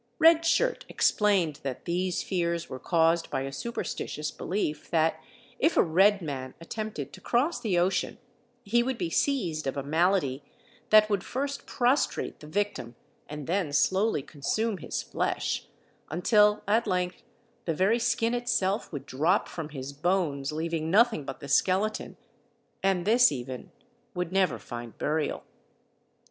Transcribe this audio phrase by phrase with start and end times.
[0.17, 5.21] Red Shirt explained that these fears were caused by a superstitious belief that
[5.59, 8.17] if a red man attempted to cross the ocean
[8.63, 10.41] he would be seized of a malady
[10.89, 12.95] that would first prostrate the victim
[13.29, 15.67] and then slowly consume his flesh,
[16.09, 17.21] until at length
[17.65, 22.17] the very skin itself would drop from his bones, leaving nothing but the skeleton,
[22.81, 23.71] and this even
[24.15, 25.43] would never find burial.